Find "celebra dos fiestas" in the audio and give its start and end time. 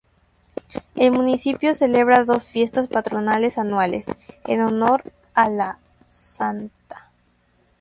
1.75-2.87